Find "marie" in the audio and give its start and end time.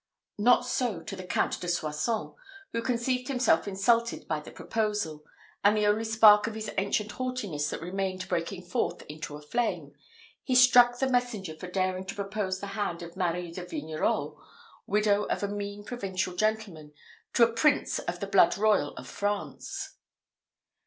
13.15-13.51